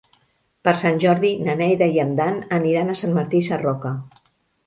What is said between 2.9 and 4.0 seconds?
Sant Martí Sarroca.